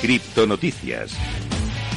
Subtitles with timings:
[0.00, 1.14] Criptonoticias.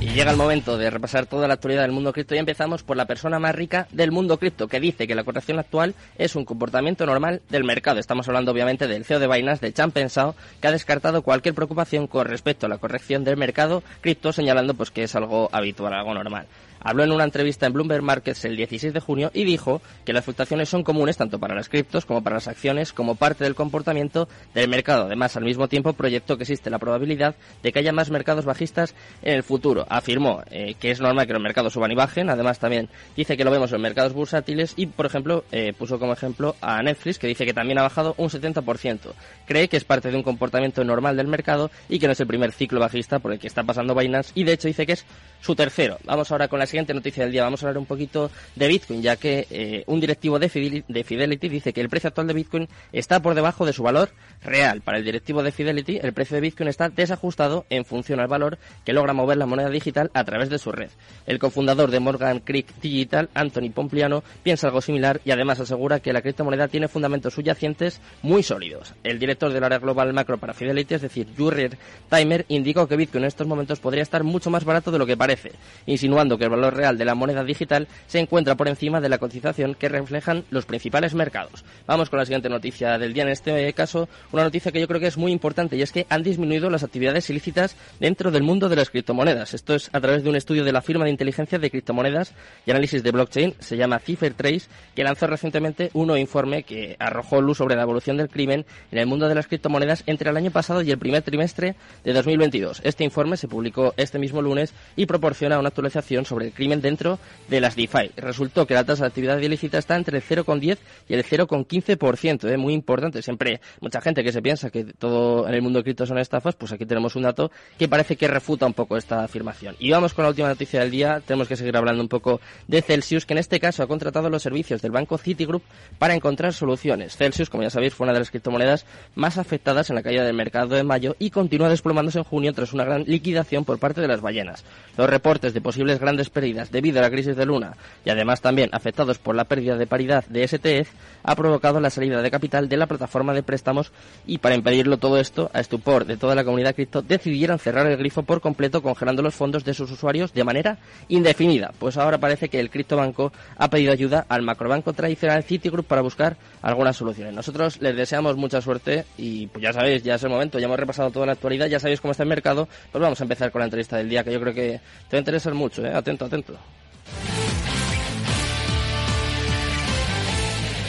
[0.00, 2.96] Y llega el momento de repasar toda la actualidad del mundo cripto y empezamos por
[2.96, 6.44] la persona más rica del mundo cripto, que dice que la corrección actual es un
[6.44, 7.98] comportamiento normal del mercado.
[7.98, 12.06] Estamos hablando obviamente del CEO de Binance, de Chan Pensao, que ha descartado cualquier preocupación
[12.06, 16.14] con respecto a la corrección del mercado cripto, señalando pues que es algo habitual, algo
[16.14, 16.46] normal.
[16.80, 20.24] Habló en una entrevista en Bloomberg Markets el 16 de junio y dijo que las
[20.24, 24.28] fluctuaciones son comunes tanto para las criptos como para las acciones como parte del comportamiento
[24.54, 25.04] del mercado.
[25.04, 28.94] Además, al mismo tiempo proyectó que existe la probabilidad de que haya más mercados bajistas
[29.22, 29.86] en el futuro.
[29.88, 32.30] Afirmó eh, que es normal que los mercados suban y bajen.
[32.30, 36.12] Además, también dice que lo vemos en mercados bursátiles y, por ejemplo, eh, puso como
[36.12, 39.12] ejemplo a Netflix que dice que también ha bajado un 70%.
[39.46, 42.26] Cree que es parte de un comportamiento normal del mercado y que no es el
[42.26, 45.04] primer ciclo bajista por el que está pasando Binance y de hecho dice que es
[45.40, 45.98] su tercero.
[46.04, 47.42] Vamos ahora con siguiente noticia del día.
[47.42, 51.72] Vamos a hablar un poquito de Bitcoin, ya que eh, un directivo de Fidelity, dice
[51.72, 54.10] que el precio actual de Bitcoin está por debajo de su valor
[54.42, 54.80] real.
[54.82, 58.58] Para el directivo de Fidelity, el precio de Bitcoin está desajustado en función al valor
[58.84, 60.90] que logra mover la moneda digital a través de su red.
[61.26, 66.12] El cofundador de Morgan Creek Digital, Anthony Pompliano, piensa algo similar y además asegura que
[66.12, 68.94] la criptomoneda tiene fundamentos subyacentes muy sólidos.
[69.02, 71.78] El director del área global macro para Fidelity, es decir, Jurrier
[72.10, 75.16] Timer, indicó que Bitcoin en estos momentos podría estar mucho más barato de lo que
[75.16, 75.52] parece,
[75.86, 79.18] insinuando que el valor real de la moneda digital se encuentra por encima de la
[79.18, 81.64] cotización que reflejan los principales mercados.
[81.86, 83.22] Vamos con la siguiente noticia del día.
[83.22, 86.06] En este caso, una noticia que yo creo que es muy importante y es que
[86.08, 89.54] han disminuido las actividades ilícitas dentro del mundo de las criptomonedas.
[89.54, 92.34] Esto es a través de un estudio de la firma de inteligencia de criptomonedas
[92.66, 97.40] y análisis de blockchain, se llama CipherTrace, que lanzó recientemente un nuevo informe que arrojó
[97.40, 100.50] luz sobre la evolución del crimen en el mundo de las criptomonedas entre el año
[100.50, 102.80] pasado y el primer trimestre de 2022.
[102.84, 107.18] Este informe se publicó este mismo lunes y proporciona una actualización sobre el crimen dentro
[107.48, 108.10] de las DeFi.
[108.16, 112.52] Resultó que la tasa de actividad ilícita está entre el 0,10 y el 0,15%, es
[112.52, 112.56] ¿eh?
[112.56, 113.22] muy importante.
[113.22, 116.72] Siempre mucha gente que se piensa que todo en el mundo cripto son estafas, pues
[116.72, 119.76] aquí tenemos un dato que parece que refuta un poco esta afirmación.
[119.78, 121.22] Y vamos con la última noticia del día.
[121.24, 124.42] Tenemos que seguir hablando un poco de Celsius, que en este caso ha contratado los
[124.42, 125.62] servicios del banco Citigroup
[125.98, 127.16] para encontrar soluciones.
[127.16, 130.34] Celsius, como ya sabéis, fue una de las criptomonedas más afectadas en la caída del
[130.34, 134.08] mercado de mayo y continúa desplomándose en junio tras una gran liquidación por parte de
[134.08, 134.64] las ballenas.
[134.96, 138.70] Los reportes de posibles grandes pérdidas debido a la crisis de Luna y además también
[138.72, 140.92] afectados por la pérdida de paridad de STF
[141.24, 143.90] ha provocado la salida de capital de la plataforma de préstamos
[144.24, 147.96] y para impedirlo todo esto, a estupor de toda la comunidad cripto, decidieron cerrar el
[147.96, 150.78] grifo por completo congelando los fondos de sus usuarios de manera
[151.08, 151.72] indefinida.
[151.76, 156.36] Pues ahora parece que el criptobanco ha pedido ayuda al macrobanco tradicional Citigroup para buscar
[156.62, 157.34] algunas soluciones.
[157.34, 160.78] Nosotros les deseamos mucha suerte y pues ya sabéis, ya es el momento, ya hemos
[160.78, 163.58] repasado toda la actualidad, ya sabéis cómo está el mercado, pues vamos a empezar con
[163.58, 165.92] la entrevista del día que yo creo que te va a interesar mucho, ¿eh?
[165.92, 166.56] atento, atento.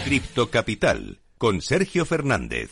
[0.06, 2.72] Cripto Capital con Sergio Fernández.